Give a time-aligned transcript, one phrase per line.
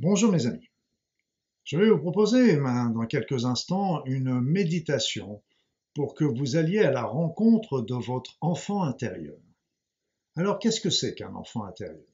[0.00, 0.70] Bonjour mes amis.
[1.64, 5.42] Je vais vous proposer dans quelques instants une méditation
[5.92, 9.40] pour que vous alliez à la rencontre de votre enfant intérieur.
[10.36, 12.06] Alors qu'est-ce que c'est qu'un enfant intérieur?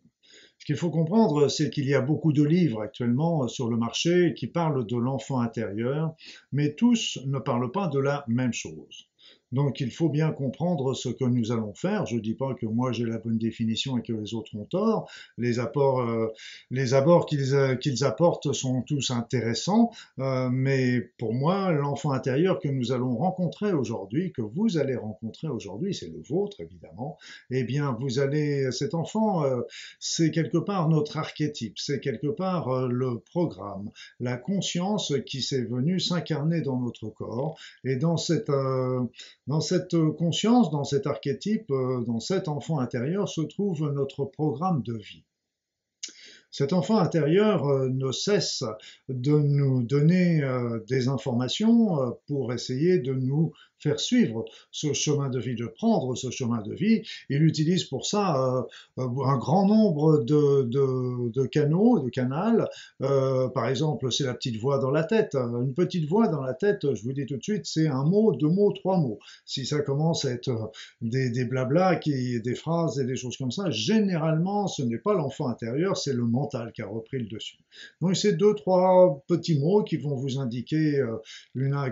[0.57, 4.32] Ce qu'il faut comprendre, c'est qu'il y a beaucoup de livres actuellement sur le marché
[4.32, 6.14] qui parlent de l'enfant intérieur,
[6.53, 9.10] mais tous ne parlent pas de la même chose.
[9.55, 12.07] Donc il faut bien comprendre ce que nous allons faire.
[12.07, 14.65] Je ne dis pas que moi j'ai la bonne définition et que les autres ont
[14.65, 15.09] tort.
[15.39, 16.33] Les apports, euh,
[16.73, 22.69] les abords euh, qu'ils apportent sont tous intéressants, euh, mais pour moi, l'enfant intérieur que
[22.69, 27.16] nous allons rencontrer aujourd'hui, que vous allez rencontrer aujourd'hui, c'est le vôtre évidemment.
[27.51, 29.45] Eh bien, vous allez, cet enfant,
[30.01, 36.01] c'est quelque part notre archétype, c'est quelque part le programme, la conscience qui s'est venue
[36.01, 38.51] s'incarner dans notre corps et dans cette
[39.47, 44.82] dans cette conscience, dans cet archétype, euh, dans cet enfant intérieur se trouve notre programme
[44.82, 45.24] de vie.
[46.51, 48.65] Cet enfant intérieur euh, ne cesse
[49.09, 55.39] de nous donner euh, des informations pour essayer de nous faire suivre ce chemin de
[55.39, 57.03] vie, de prendre ce chemin de vie.
[57.29, 58.67] Il utilise pour ça
[58.99, 62.69] euh, un grand nombre de, de, de canaux, de canals.
[63.02, 65.34] Euh, par exemple, c'est la petite voix dans la tête.
[65.34, 68.34] Une petite voix dans la tête, je vous dis tout de suite, c'est un mot,
[68.34, 69.19] deux mots, trois mots.
[69.45, 70.67] Si ça commence à être euh,
[71.03, 75.15] des, des blablas, qui, des phrases et des choses comme ça, généralement, ce n'est pas
[75.15, 77.59] l'enfant intérieur, c'est le mental qui a repris le dessus.
[78.00, 81.05] Donc, c'est deux, trois petits mots qui vont vous indiquer,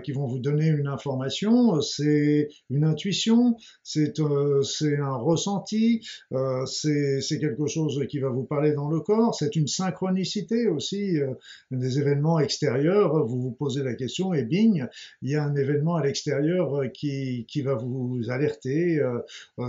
[0.03, 4.61] qui vont vous donner une information c'est une intuition, c'est euh,
[5.01, 9.67] un ressenti, euh, c'est quelque chose qui va vous parler dans le corps, c'est une
[9.67, 11.33] synchronicité aussi, euh,
[11.71, 14.85] des événements extérieurs, vous vous posez la question et bing,
[15.21, 19.01] il y a un événement à l'extérieur qui, va vous alerter,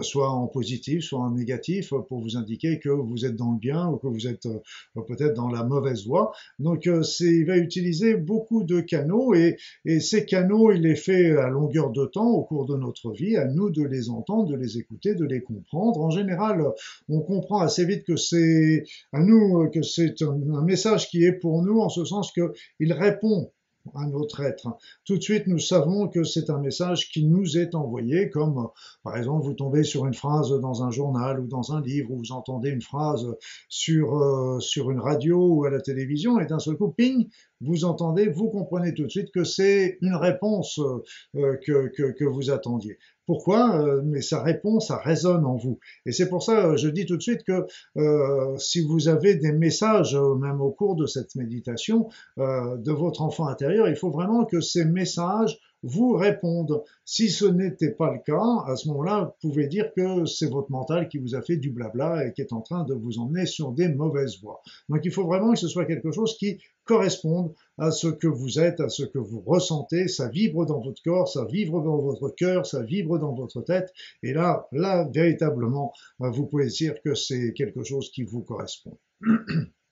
[0.02, 3.88] soit en positif, soit en négatif, pour vous indiquer que vous êtes dans le bien
[3.88, 4.48] ou que vous êtes
[4.94, 6.32] peut-être dans la mauvaise voie.
[6.58, 11.48] Donc il va utiliser beaucoup de canaux et, et ces canaux, il les fait à
[11.48, 14.78] longueur de temps au cours de notre vie, à nous de les entendre, de les
[14.78, 16.00] écouter, de les comprendre.
[16.00, 16.62] En général,
[17.08, 21.62] on comprend assez vite que c'est à nous que c'est un, message qui est pour
[21.62, 23.50] nous en ce sens qu'il répond
[23.94, 24.78] à notre être.
[25.04, 28.68] Tout de suite, nous savons que c'est un message qui nous est envoyé, comme
[29.02, 32.18] par exemple vous tombez sur une phrase dans un journal ou dans un livre, ou
[32.18, 33.26] vous entendez une phrase
[33.68, 37.28] sur, euh, sur une radio ou à la télévision, et d'un seul coup, ping,
[37.60, 40.78] vous entendez, vous comprenez tout de suite que c'est une réponse
[41.36, 42.98] euh, que, que, que, vous attendiez.
[43.26, 43.80] Pourquoi?
[43.80, 45.78] Euh, Mais ça répond, ça résonne en vous.
[46.04, 47.66] Et c'est pour ça, euh, je dis tout de suite que
[47.96, 53.46] euh, si vous avez des messages, même au cours de cette méditation, de votre enfant
[53.46, 56.82] intérieur, il faut vraiment que ces messages vous répondent.
[57.04, 60.70] Si ce n'était pas le cas, à ce moment-là, vous pouvez dire que c'est votre
[60.70, 63.46] mental qui vous a fait du blabla et qui est en train de vous emmener
[63.46, 64.60] sur des mauvaises voies.
[64.88, 68.58] Donc il faut vraiment que ce soit quelque chose qui corresponde à ce que vous
[68.58, 72.28] êtes, à ce que vous ressentez, ça vibre dans votre corps, ça vibre dans votre
[72.30, 73.92] cœur, ça vibre dans votre tête,
[74.22, 78.98] et là, là, véritablement, vous pouvez dire que c'est quelque chose qui vous correspond.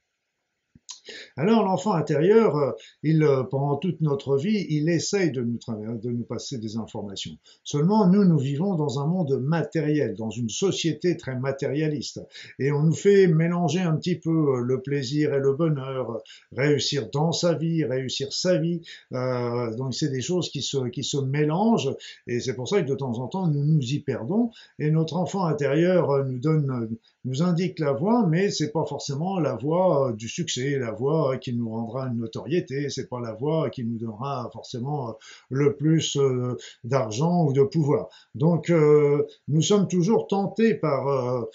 [1.37, 2.73] Alors l'enfant intérieur, euh,
[3.05, 7.33] euh, pendant toute notre vie, il essaye de nous, passer des informations.
[7.65, 12.21] Seulement, nous, nous vivons dans un monde matériel, dans une société très matérialiste.
[12.59, 17.09] Et on nous fait mélanger un petit peu euh, le plaisir et le bonheur, réussir
[17.13, 18.83] dans sa vie, réussir sa vie.
[19.11, 21.95] Donc c'est des choses qui se, qui se mélangent.
[22.27, 24.51] Et c'est pour ça que de temps en temps, nous nous y perdons.
[24.79, 26.89] Et notre enfant intérieur nous donne,
[27.25, 31.55] nous indique la voie, mais c'est pas forcément la voie du succès, la voie qui
[31.55, 35.13] nous rendra une notoriété, c'est pas la voie qui nous donnera forcément euh,
[35.49, 38.09] le plus euh, d'argent ou de pouvoir.
[38.35, 41.47] Donc euh, nous sommes toujours tentés par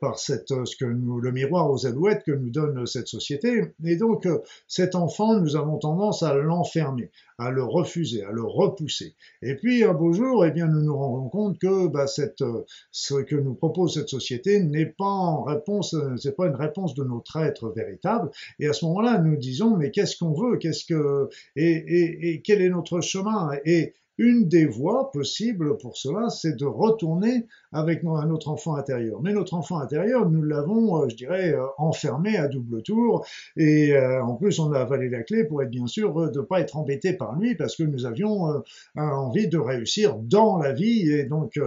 [0.00, 3.96] par cette ce que nous, le miroir aux alouettes que nous donne cette société et
[3.96, 4.28] donc
[4.68, 9.14] cet enfant nous avons tendance à l'enfermer, à le refuser, à le repousser.
[9.42, 12.44] Et puis un beau jour, eh bien nous nous rendons compte que bah, cette
[12.90, 17.04] ce que nous propose cette société n'est pas en réponse, c'est pas une réponse de
[17.04, 18.30] notre être véritable.
[18.58, 20.56] Et à ce moment-là, nous disons, mais qu'est-ce qu'on veut?
[20.58, 23.50] Qu'est-ce que et, et, et, quel est notre chemin?
[23.64, 29.20] Et une des voies possibles pour cela, c'est de retourner avec notre enfant intérieur.
[29.22, 33.26] Mais notre enfant intérieur, nous l'avons, euh, je dirais, euh, enfermé à double tour.
[33.56, 36.44] Et euh, en plus, on a avalé la clé pour être bien sûr de ne
[36.44, 38.62] pas être embêté par lui parce que nous avions
[38.96, 41.10] envie de réussir dans la vie.
[41.10, 41.58] Et donc,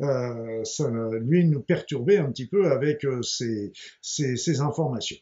[0.00, 0.90] ça,
[1.20, 3.72] lui, nous perturbait un petit peu avec ces,
[4.02, 5.16] ces informations.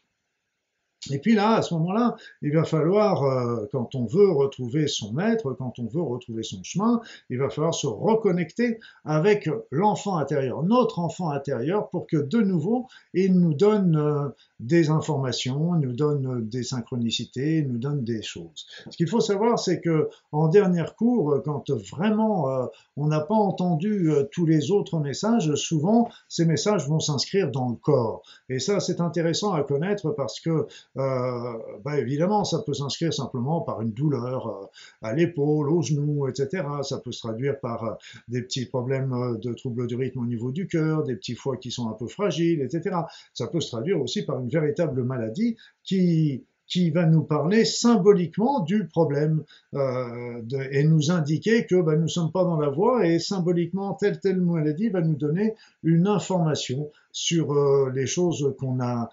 [1.11, 5.13] Et puis là, à ce moment-là, il va falloir, euh, quand on veut retrouver son
[5.13, 10.63] maître, quand on veut retrouver son chemin, il va falloir se reconnecter avec l'enfant intérieur,
[10.63, 14.29] notre enfant intérieur, pour que de nouveau, il nous donne euh,
[14.59, 18.65] des informations, nous donne des synchronicités, nous donne des choses.
[18.89, 22.65] Ce qu'il faut savoir, c'est que en dernière cours, quand vraiment euh,
[22.95, 27.75] on n'a pas entendu tous les autres messages, souvent ces messages vont s'inscrire dans le
[27.75, 28.21] corps.
[28.49, 30.67] Et ça, c'est intéressant à connaître parce que
[30.97, 34.65] euh, bah évidemment, ça peut s'inscrire simplement par une douleur euh,
[35.01, 36.63] à l'épaule, au genou, etc.
[36.83, 37.93] Ça peut se traduire par euh,
[38.27, 41.71] des petits problèmes de troubles du rythme au niveau du cœur, des petits foies qui
[41.71, 42.95] sont un peu fragiles, etc.
[43.33, 48.61] Ça peut se traduire aussi par une véritable maladie qui qui va nous parler symboliquement
[48.61, 49.43] du problème
[49.73, 53.19] euh, de, et nous indiquer que ben, nous ne sommes pas dans la voie et
[53.19, 59.03] symboliquement telle telle maladie va nous donner une information sur euh, les choses qu'on a
[59.03, 59.07] euh,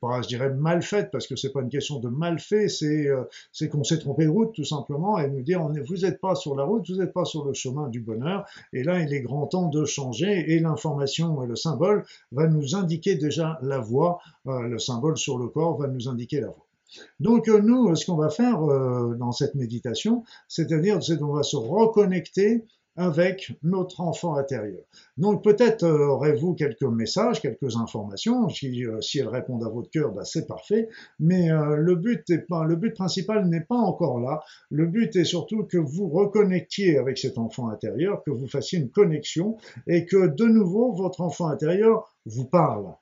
[0.00, 3.08] pas, je dirais, mal faites, parce que c'est pas une question de mal fait, c'est
[3.08, 5.98] euh, c'est qu'on s'est trompé de route tout simplement, et nous dire on est, vous
[5.98, 9.00] n'êtes pas sur la route, vous n'êtes pas sur le chemin du bonheur, et là
[9.00, 13.78] il est grand temps de changer, et l'information le symbole va nous indiquer déjà la
[13.78, 16.66] voie, euh, le symbole sur le corps va nous indiquer la voie.
[17.20, 18.60] Donc nous, ce qu'on va faire
[19.16, 22.66] dans cette méditation, c'est-à-dire c'est qu'on va se reconnecter
[22.96, 24.82] avec notre enfant intérieur.
[25.16, 28.48] Donc peut-être euh, aurez-vous quelques messages, quelques informations.
[28.48, 30.88] Si, euh, si elles répondent à votre cœur, bah, c'est parfait.
[31.18, 34.42] Mais euh, le but le but principal n'est pas encore là.
[34.70, 38.90] Le but est surtout que vous reconnectiez avec cet enfant intérieur, que vous fassiez une
[38.90, 39.56] connexion
[39.86, 42.94] et que de nouveau votre enfant intérieur vous parle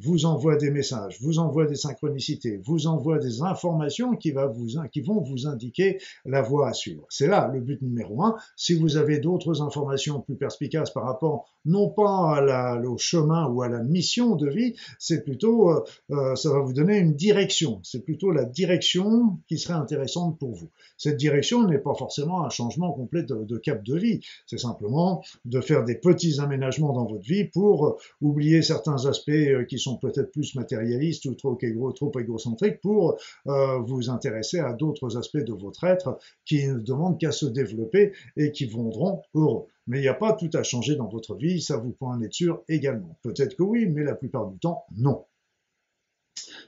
[0.00, 5.46] vous envoie des messages, vous envoie des synchronicités, vous envoie des informations qui, vont vous
[5.46, 7.04] indiquer la voie à suivre.
[7.10, 8.36] C'est là le but numéro un.
[8.56, 12.42] Si vous avez d'autres informations plus perspicaces par rapport non pas
[12.84, 16.72] au chemin ou à la mission de vie, c'est plutôt, euh, euh, ça va vous
[16.72, 17.80] donner une direction.
[17.82, 20.70] C'est plutôt la direction qui serait intéressante pour vous.
[20.96, 24.20] Cette direction n'est pas forcément un changement complet de, de cap de vie.
[24.46, 29.30] C'est simplement de faire des petits aménagements dans votre vie pour euh, oublier certains aspects
[29.68, 31.58] qui sont peut-être plus matérialistes ou trop,
[31.94, 37.18] trop égocentriques pour euh, vous intéresser à d'autres aspects de votre être qui ne demandent
[37.18, 39.66] qu'à se développer et qui rendront heureux.
[39.86, 42.20] Mais il n'y a pas tout à changer dans votre vie, ça vous peut en
[42.22, 43.18] être sûr également.
[43.22, 45.24] Peut-être que oui, mais la plupart du temps, non.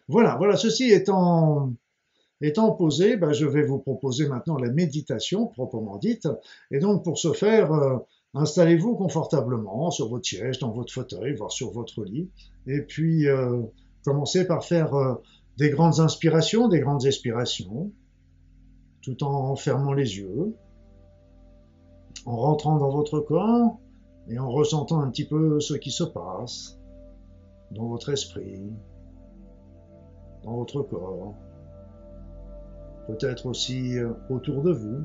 [0.09, 1.73] Voilà, voilà, ceci étant,
[2.41, 6.29] étant posé, ben, je vais vous proposer maintenant la méditation proprement dite.
[6.71, 7.99] Et donc pour ce faire, euh,
[8.35, 12.31] Installez-vous confortablement sur votre siège, dans votre fauteuil, voire sur votre lit,
[12.67, 13.63] et puis euh,
[14.05, 15.15] commencez par faire euh,
[15.57, 17.93] des grandes inspirations, des grandes expirations,
[19.03, 20.57] tout en fermant les yeux,
[22.27, 23.79] en rentrant dans votre corps
[24.29, 26.79] et en ressentant un petit peu ce qui se passe
[27.71, 28.73] dans votre esprit,
[30.43, 31.35] dans votre corps,
[33.07, 35.05] peut-être aussi euh, autour de vous.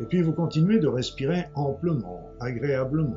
[0.00, 3.16] Et puis vous continuez de respirer amplement, agréablement.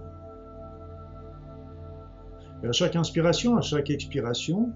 [2.63, 4.71] Et à chaque inspiration, à chaque expiration,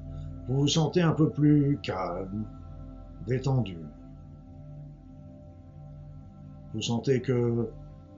[0.47, 2.45] vous vous sentez un peu plus calme,
[3.27, 3.77] détendu.
[6.73, 7.69] Vous sentez que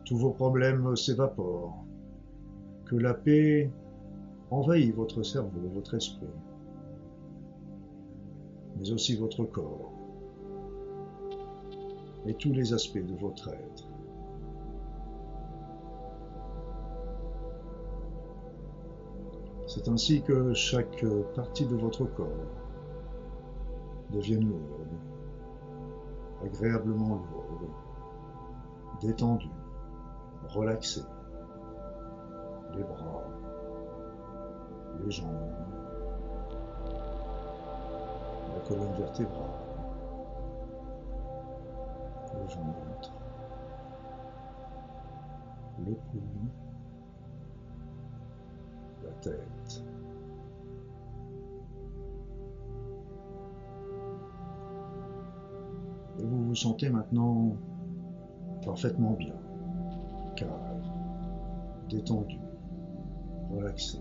[0.06, 1.85] tous vos problèmes s'évaporent,
[2.85, 3.71] que la paix
[4.51, 6.27] envahit votre cerveau, votre esprit,
[8.77, 9.93] mais aussi votre corps
[12.25, 13.87] et tous les aspects de votre être.
[19.68, 21.03] C'est ainsi que chaque
[21.35, 22.27] partie de votre corps
[24.11, 24.87] devienne lourde,
[26.45, 27.71] agréablement lourde,
[29.01, 29.49] détendue,
[30.49, 31.01] relaxée.
[32.75, 33.23] Les bras,
[35.03, 35.27] les jambes,
[38.53, 39.63] la colonne vertébrale,
[42.33, 43.13] le ventre,
[45.85, 46.21] le cou,
[49.04, 49.83] la tête.
[56.19, 57.56] Et vous vous sentez maintenant
[58.63, 59.35] parfaitement bien,
[60.35, 60.81] calme,
[61.90, 62.40] détendu,
[63.52, 63.99] relaxé.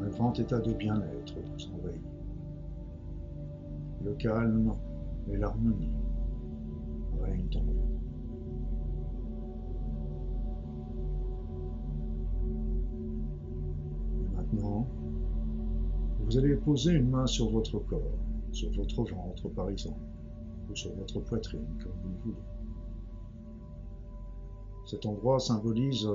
[0.00, 2.02] Un grand état de bien-être vous envahit.
[4.04, 4.74] Le calme
[5.28, 5.90] et l'harmonie
[16.38, 18.00] vous allez poser une main sur votre corps,
[18.52, 19.98] sur votre ventre par exemple,
[20.70, 22.44] ou sur votre poitrine, comme vous le voulez.
[24.86, 26.08] Cet endroit symbolise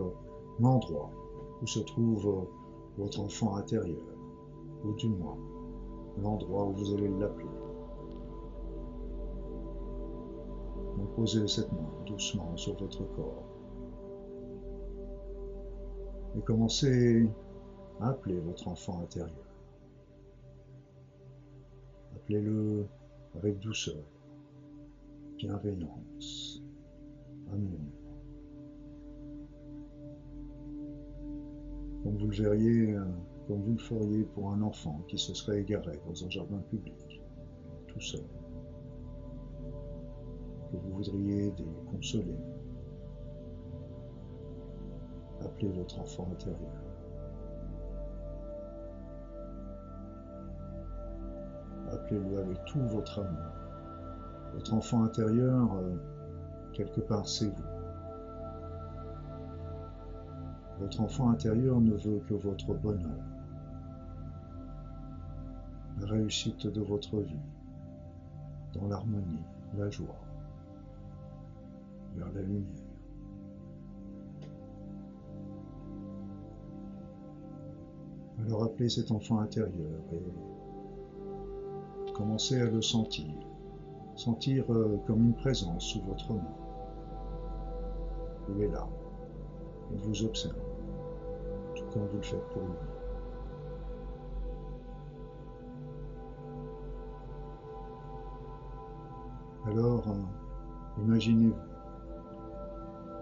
[0.62, 1.12] l'endroit
[1.62, 2.48] où se trouve
[2.98, 4.00] votre enfant intérieur,
[4.86, 5.36] ou du moins
[6.22, 7.46] l'endroit où vous allez l'appeler.
[10.98, 13.44] Donc posez cette main doucement sur votre corps
[16.38, 17.30] et commencez
[18.00, 19.52] à appeler votre enfant intérieur.
[22.24, 22.88] Appelez-le
[23.36, 24.01] avec douceur,
[25.38, 26.63] bienveillance,
[27.51, 27.82] amour.
[32.01, 33.03] Comme vous le verriez, euh,
[33.46, 37.22] comme vous le feriez pour un enfant qui se serait égaré dans un jardin public,
[37.88, 38.24] tout seul,
[40.72, 41.53] que vous voudriez
[41.92, 42.38] consoler.
[45.42, 46.83] Appelez votre enfant intérieur.
[52.03, 53.53] Appelez-le avec tout votre amour.
[54.53, 55.95] Votre enfant intérieur, euh,
[56.74, 57.63] quelque part, c'est vous.
[60.79, 63.24] Votre enfant intérieur ne veut que votre bonheur,
[66.01, 67.39] la réussite de votre vie,
[68.74, 69.43] dans l'harmonie,
[69.77, 70.19] la joie,
[72.15, 72.83] vers la lumière.
[78.45, 80.52] Alors appelez cet enfant intérieur et
[82.13, 83.34] commencez à le sentir,
[84.15, 86.55] sentir euh, comme une présence sous votre main.
[88.50, 88.88] Il est là,
[89.91, 90.55] il vous observe,
[91.75, 92.74] tout comme vous le faites pour lui.
[99.65, 101.55] Alors, euh, imaginez-vous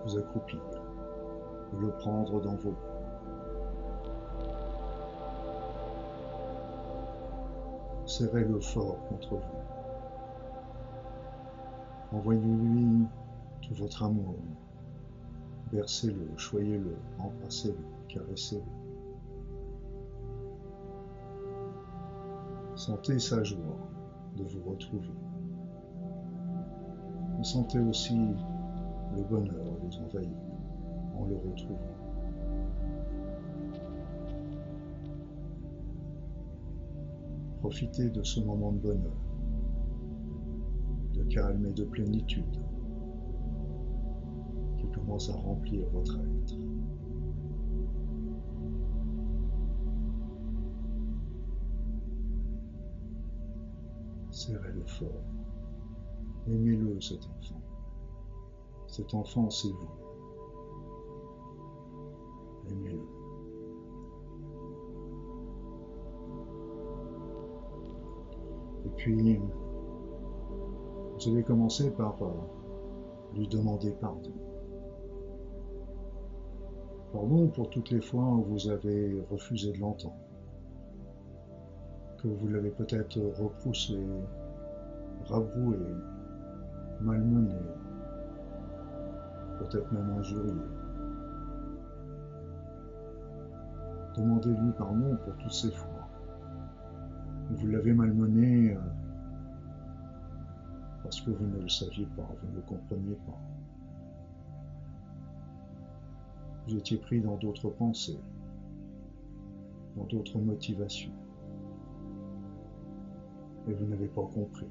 [0.05, 0.59] vous accroupir
[1.73, 2.90] et le prendre dans vos bras.
[8.11, 9.61] Serrez-le fort contre vous.
[12.17, 13.07] Envoyez-lui
[13.61, 14.35] tout votre amour.
[15.71, 18.63] Bercez-le, choyez-le, embrassez-le, caressez-le.
[22.75, 23.77] Sentez sa joie
[24.35, 25.07] de vous retrouver.
[27.39, 28.19] Et sentez aussi
[29.15, 30.37] le bonheur vous envahir
[31.17, 32.00] en le retrouvant.
[37.61, 39.13] Profitez de ce moment de bonheur,
[41.13, 42.59] de calme et de plénitude
[44.79, 46.55] qui commence à remplir votre être.
[54.31, 55.21] Serrez-le fort.
[56.47, 57.61] Aimez-le, cet enfant.
[58.87, 59.89] Cet enfant, c'est vous.
[62.71, 63.20] Aimez-le.
[69.01, 69.39] Puis,
[71.15, 72.29] vous allez commencer par euh,
[73.33, 74.31] lui demander pardon.
[77.11, 80.13] Pardon pour toutes les fois où vous avez refusé de l'entendre,
[82.21, 83.97] que vous l'avez peut-être repoussé,
[85.25, 85.79] rabroué,
[87.01, 87.55] malmené,
[89.57, 90.53] peut-être même injurié.
[94.15, 96.01] Demandez-lui pardon pour toutes ces fois
[97.55, 98.77] vous l'avez malmené
[101.11, 103.37] parce que vous ne le saviez pas, vous ne le compreniez pas.
[106.65, 108.17] Vous étiez pris dans d'autres pensées,
[109.97, 111.11] dans d'autres motivations.
[113.67, 114.69] Et vous n'avez pas compris.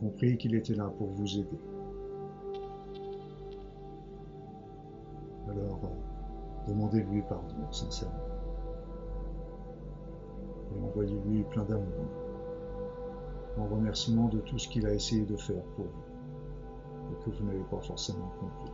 [0.00, 1.60] Compris qu'il était là pour vous aider.
[5.50, 8.16] Alors, euh, demandez-lui pardon, sincèrement
[10.74, 12.23] et envoyez-lui plein d'amour,
[13.58, 17.44] en remerciement de tout ce qu'il a essayé de faire pour vous, et que vous
[17.44, 18.72] n'avez pas forcément compris.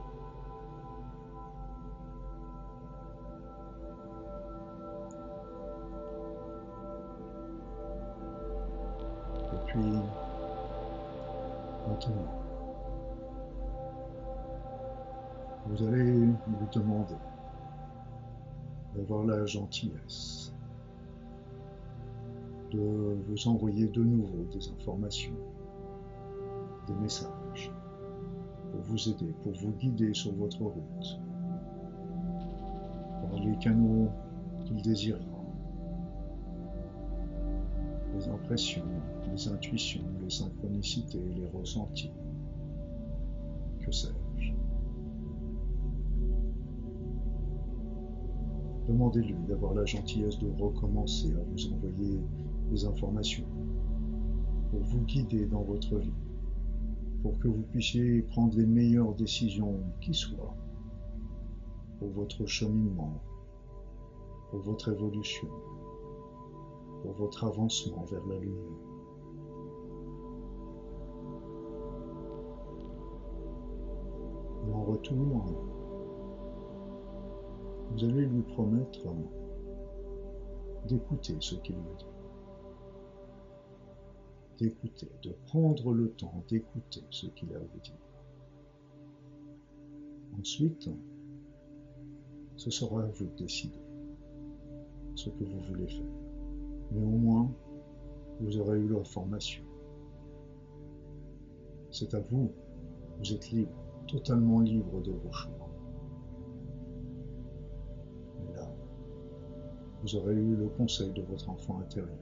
[9.53, 9.93] Et puis,
[11.89, 12.41] maintenant,
[15.67, 16.35] vous allez lui
[16.73, 17.15] demander
[18.95, 20.53] d'avoir la gentillesse
[22.71, 25.35] de vous envoyer de nouveau des informations,
[26.87, 27.73] des messages,
[28.71, 31.21] pour vous aider, pour vous guider sur votre route,
[33.23, 34.09] par les canaux
[34.65, 35.21] qu'il désirera,
[38.15, 38.85] les impressions,
[39.33, 42.13] les intuitions, les synchronicités, les ressentis,
[43.81, 44.53] que sais-je.
[48.89, 52.19] Demandez-lui d'avoir la gentillesse de recommencer à vous envoyer
[52.85, 53.47] informations
[54.71, 56.13] pour vous guider dans votre vie,
[57.23, 60.55] pour que vous puissiez prendre les meilleures décisions qui soient
[61.99, 63.21] pour votre cheminement
[64.51, 65.49] pour votre évolution,
[67.03, 68.73] pour votre avancement vers la lumière.
[74.67, 75.45] Et en retour,
[77.93, 79.07] vous allez lui promettre
[80.87, 82.10] d'écouter ce qu'il vous dit.
[84.61, 87.97] D'écouter, de prendre le temps d'écouter ce qu'il a à vous dire.
[90.39, 90.91] Ensuite,
[92.57, 93.81] ce sera à vous de décider
[95.15, 96.05] ce que vous voulez faire.
[96.93, 97.51] Mais au moins,
[98.41, 99.63] vous aurez eu l'information.
[101.91, 102.53] C'est à vous,
[103.19, 103.73] vous êtes libre,
[104.09, 105.71] totalement libre de vos choix.
[108.43, 108.71] Et là,
[110.03, 112.19] vous aurez eu le conseil de votre enfant intérieur.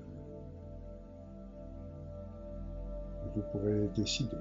[3.38, 4.36] Vous pourrez décider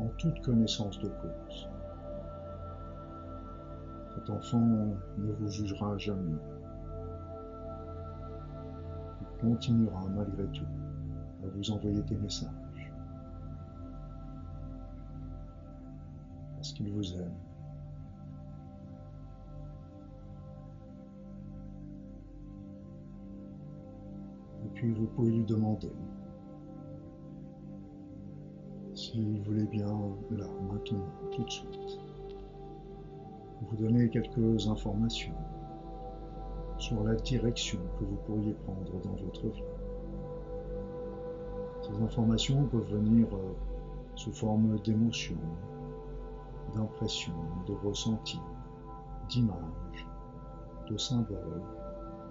[0.00, 1.68] en toute connaissance de cause.
[4.14, 6.38] Cet enfant ne vous jugera jamais.
[9.20, 10.64] Il continuera malgré tout
[11.44, 12.48] à vous envoyer des messages.
[16.54, 17.34] Parce qu'il vous aime.
[24.64, 25.92] Et puis vous pouvez lui demander
[29.08, 29.86] s'il voulait bien
[30.30, 31.98] là, maintenant, tout de suite
[33.62, 35.34] vous donner quelques informations
[36.76, 39.64] sur la direction que vous pourriez prendre dans votre vie.
[41.82, 43.54] Ces informations peuvent venir euh,
[44.14, 45.40] sous forme d'émotions,
[46.74, 47.32] d'impressions,
[47.66, 48.40] de ressentis,
[49.28, 50.06] d'images,
[50.88, 51.62] de symboles,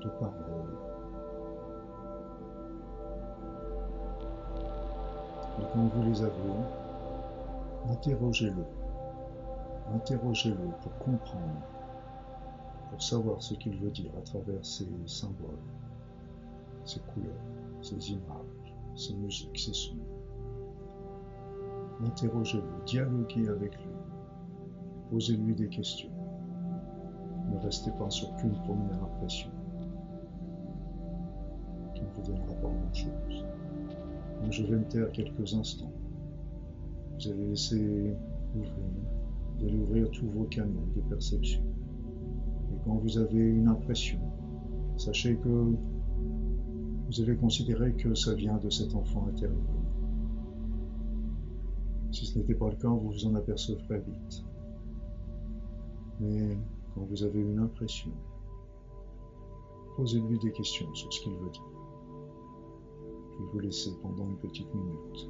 [0.02, 0.87] de paroles.
[5.60, 6.32] Et quand vous les avez,
[7.90, 8.64] interrogez-le
[9.94, 11.62] Interrogez-le pour comprendre,
[12.90, 15.64] pour savoir ce qu'il veut dire à travers ces symboles,
[16.84, 17.32] ces couleurs,
[17.82, 19.96] ces images, ces musiques, ces sons.
[22.06, 23.94] Interrogez-le, dialoguez avec lui,
[25.10, 26.12] posez-lui des questions.
[27.50, 29.50] Ne restez pas sur qu'une première impression
[31.96, 33.46] qui ne vous donnera pas grand-chose.
[34.50, 35.92] Je vais me taire quelques instants.
[37.20, 38.16] Vous allez laisser
[38.56, 38.74] ouvrir
[39.58, 41.62] vous allez ouvrir tous vos canaux de perception.
[42.72, 44.20] Et quand vous avez une impression,
[44.98, 49.58] sachez que vous allez considérer que ça vient de cet enfant intérieur.
[52.12, 54.44] Si ce n'était pas le cas, vous vous en apercevrez vite.
[56.20, 56.58] Mais
[56.94, 58.12] quand vous avez une impression,
[59.96, 61.77] posez-lui des questions sur ce qu'il veut dire.
[63.38, 65.30] Puis vous laissez pendant une petite minute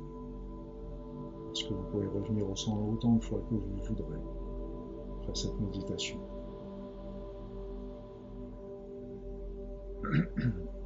[1.48, 4.20] parce que vous pouvez revenir au centre autant de fois que vous voudrez
[5.26, 6.18] faire cette méditation.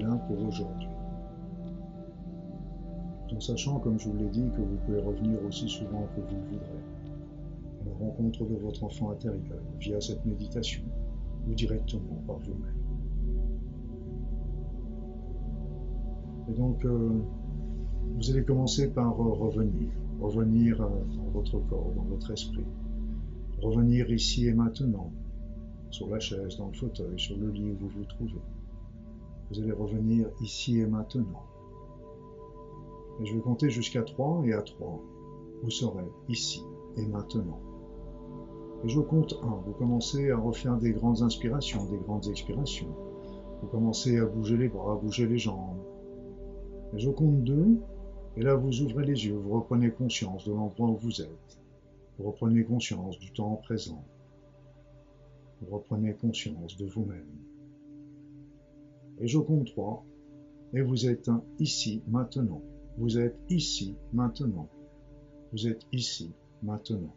[0.00, 0.88] là pour aujourd'hui.
[3.34, 6.36] En sachant, comme je vous l'ai dit, que vous pouvez revenir aussi souvent que vous
[6.36, 6.84] le voudrez.
[7.84, 10.84] la rencontre de votre enfant intérieur via cette méditation
[11.48, 12.76] ou directement par vous-même.
[16.48, 17.10] Et donc, euh,
[18.16, 19.88] vous allez commencer par revenir,
[20.20, 22.64] revenir euh, dans votre corps, dans votre esprit,
[23.60, 25.10] revenir ici et maintenant,
[25.90, 28.40] sur la chaise, dans le fauteuil, sur le lit où vous vous trouvez.
[29.54, 31.44] Vous allez revenir ici et maintenant.
[33.20, 35.00] Et je vais compter jusqu'à 3 et à 3,
[35.62, 36.64] vous serez ici
[36.96, 37.60] et maintenant.
[38.82, 42.96] Et je compte 1, vous commencez à refaire des grandes inspirations, des grandes expirations.
[43.62, 45.78] Vous commencez à bouger les bras, à bouger les jambes.
[46.92, 47.78] Et je compte 2,
[48.36, 51.60] et là vous ouvrez les yeux, vous reprenez conscience de l'endroit où vous êtes.
[52.18, 54.04] Vous reprenez conscience du temps présent.
[55.60, 57.53] Vous reprenez conscience de vous-même.
[59.20, 60.04] Et je compte 3,
[60.74, 62.62] et vous êtes ici maintenant.
[62.98, 64.68] Vous êtes ici maintenant.
[65.52, 67.14] Vous êtes ici maintenant.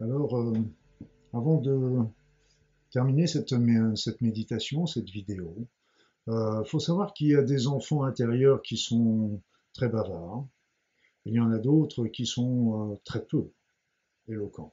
[0.00, 0.52] Alors, euh,
[1.32, 2.00] avant de
[2.90, 3.54] terminer cette,
[3.96, 5.66] cette, méditation, cette vidéo,
[6.26, 9.40] il euh, faut savoir qu'il y a des enfants intérieurs qui sont
[9.72, 10.46] très bavards,
[11.24, 13.50] il y en a d'autres qui sont euh, très peu
[14.28, 14.72] éloquents.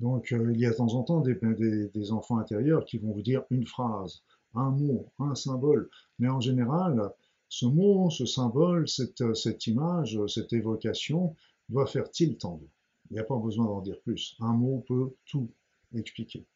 [0.00, 3.22] Donc euh, il y a de temps en temps des, enfants intérieurs qui vont vous
[3.22, 4.22] dire une phrase,
[4.54, 7.12] un mot, un symbole, mais en général,
[7.48, 11.36] ce mot, ce symbole, cette, cette image, cette évocation
[11.68, 12.68] doit faire tilt en vous.
[13.10, 14.36] Il n'y a pas besoin d'en dire plus.
[14.40, 15.50] Un mot peut tout
[15.94, 16.46] expliquer,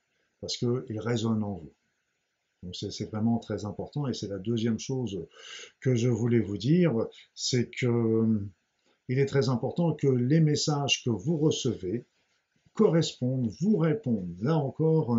[0.41, 1.73] parce qu'il résonne en vous.
[2.63, 5.27] Donc c'est vraiment très important, et c'est la deuxième chose
[5.81, 6.95] que je voulais vous dire,
[7.35, 8.41] c'est que
[9.09, 12.07] il est très important que les messages que vous recevez
[12.75, 14.37] correspondent, vous répondent.
[14.41, 15.17] Là encore,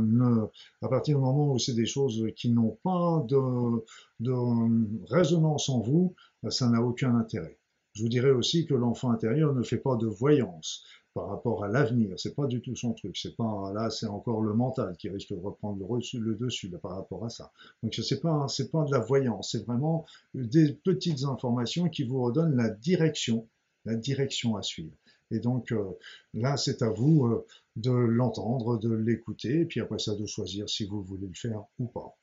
[0.82, 6.14] à partir du moment où c'est des choses qui n'ont pas de, résonance en vous,
[6.50, 7.58] ça n'a aucun intérêt.
[7.94, 11.70] Je vous dirais aussi que l'enfant intérieur ne fait pas de voyance par rapport à
[11.70, 12.20] l'avenir.
[12.20, 13.16] C'est pas du tout son truc.
[13.16, 17.24] C'est pas là, c'est encore le mental qui risque de reprendre le, dessus par rapport
[17.24, 17.54] à ça.
[17.82, 19.52] Donc c'est pas c'est pas de la voyance.
[19.54, 23.48] C'est vraiment des petites informations qui vous redonnent la direction,
[23.86, 24.96] la direction à suivre.
[25.32, 25.92] Et donc euh,
[26.34, 27.46] là, c'est à vous euh,
[27.76, 31.64] de l'entendre, de l'écouter, et puis après ça, de choisir si vous voulez le faire
[31.80, 32.16] ou pas.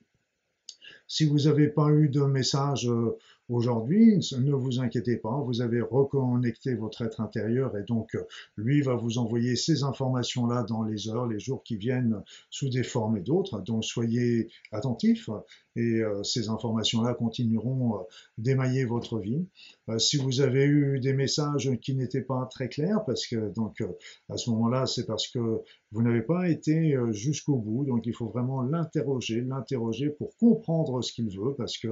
[1.07, 3.17] Si vous n'avez pas eu de message euh,
[3.53, 8.17] aujourd'hui, ne vous inquiétez pas, vous avez reconnecté votre être intérieur et donc
[8.57, 12.83] lui va vous envoyer ces informations-là dans les heures, les jours qui viennent sous des
[12.83, 13.61] formes et d'autres.
[13.61, 15.29] Donc soyez attentifs
[15.77, 18.03] et euh, ces informations-là continueront euh,
[18.39, 19.47] d'émailler votre vie.
[19.89, 23.83] Euh, si vous avez eu des messages qui n'étaient pas très clairs, parce que donc
[24.29, 28.29] à ce moment-là, c'est parce que vous n'avez pas été jusqu'au bout, donc il faut
[28.29, 31.89] vraiment l'interroger, l'interroger pour comprendre ce qu'il veut, parce que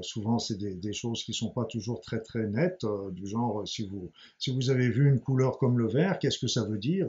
[0.00, 4.10] souvent c'est des, choses qui sont pas toujours très très nettes, du genre si vous
[4.38, 7.08] si vous avez vu une couleur comme le vert, qu'est-ce que ça veut dire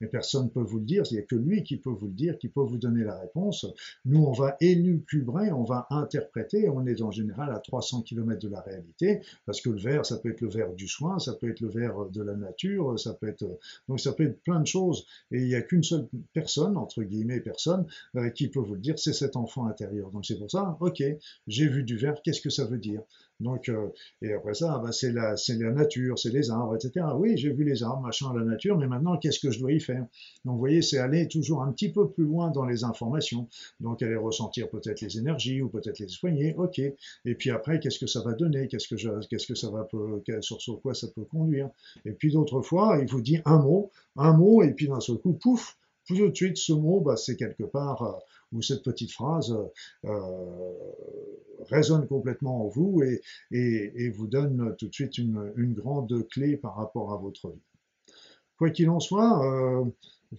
[0.00, 2.06] Mais personne ne peut vous le dire, il n'y a que lui qui peut vous
[2.06, 3.66] le dire, qui peut vous donner la réponse.
[4.04, 8.48] Nous, on va éluculer on va interpréter, on est en général à 300 km de
[8.48, 11.50] la réalité, parce que le verre, ça peut être le verre du soin, ça peut
[11.50, 14.66] être le verre de la nature, ça peut être, donc ça peut être plein de
[14.66, 18.74] choses, et il n'y a qu'une seule personne, entre guillemets personne, euh, qui peut vous
[18.74, 20.10] le dire, c'est cet enfant intérieur.
[20.10, 21.02] Donc c'est pour ça, ok,
[21.46, 23.02] j'ai vu du verre, qu'est-ce que ça veut dire
[23.42, 23.88] donc, euh,
[24.22, 25.34] et après ça, bah, c'est la,
[25.72, 27.06] nature, c'est les arbres, etc.
[27.16, 29.80] Oui, j'ai vu les arbres, machin, la nature, mais maintenant, qu'est-ce que je dois y
[29.80, 30.06] faire?
[30.44, 33.48] Donc, vous voyez, c'est aller toujours un petit peu plus loin dans les informations.
[33.80, 36.78] Donc, aller ressentir peut-être les énergies ou peut-être les soigner, ok.
[36.78, 38.68] Et puis après, qu'est-ce que ça va donner?
[38.68, 39.88] Qu'est-ce que qu'est-ce que ça va,
[40.40, 41.68] sur, sur quoi ça peut conduire?
[42.04, 45.16] Et puis d'autres fois, il vous dit un mot, un mot, et puis d'un seul
[45.16, 48.12] coup, pouf, tout de suite, ce mot, bah, c'est quelque part euh,
[48.52, 49.56] où cette petite phrase
[50.04, 50.72] euh,
[51.70, 53.02] résonne complètement en vous
[53.50, 57.62] et, vous donne tout de suite une, grande clé par rapport à votre vie.
[58.58, 59.84] Quoi qu'il en soit, euh,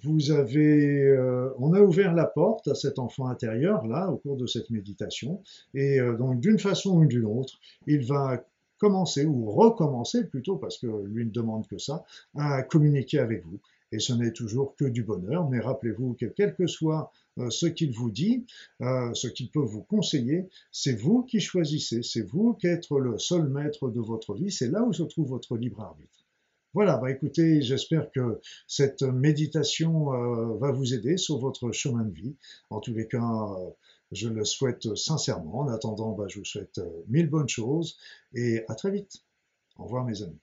[0.01, 4.37] vous avez, euh, on a ouvert la porte à cet enfant intérieur là au cours
[4.37, 5.41] de cette méditation
[5.73, 8.43] et euh, donc d'une façon ou d'une autre, il va
[8.77, 12.03] commencer ou recommencer plutôt parce que lui ne demande que ça
[12.35, 13.59] à communiquer avec vous
[13.93, 17.67] et ce n'est toujours que du bonheur, mais rappelez-vous que quel que soit euh, ce
[17.67, 18.45] qu'il vous dit,
[18.81, 23.19] euh, ce qu'il peut vous conseiller, c'est vous qui choisissez, c'est vous qui êtes le
[23.19, 26.25] seul maître de votre vie, c'est là où se trouve votre libre arbitre.
[26.73, 32.13] Voilà, bah écoutez, j'espère que cette méditation euh, va vous aider sur votre chemin de
[32.13, 32.35] vie.
[32.71, 33.55] En tous les cas,
[34.11, 35.59] je le souhaite sincèrement.
[35.59, 37.95] En attendant, bah, je vous souhaite mille bonnes choses
[38.33, 39.23] et à très vite.
[39.77, 40.39] Au revoir mes amis.